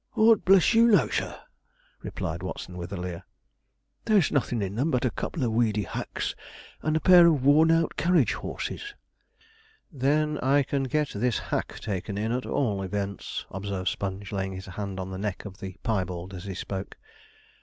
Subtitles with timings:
[0.17, 1.39] ''Ord bless you, no, sir,'
[2.01, 3.23] replied Watson with a leer;
[4.05, 6.33] 'there's nothin' in them but a couple of weedy hacks
[6.81, 8.95] and a pair of old worn out carriage horses.'
[9.91, 14.65] 'Then I can get this hack taken in, at all events,' observed Sponge, laying his
[14.65, 16.97] hand on the neck of the piebald as he spoke.